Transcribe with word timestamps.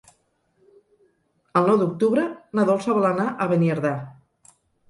El 1.61 1.69
nou 1.71 1.77
d'octubre 1.83 2.25
na 2.61 2.67
Dolça 2.73 2.97
vol 2.99 3.07
anar 3.13 3.29
a 3.45 3.49
Beniardà. 3.53 3.97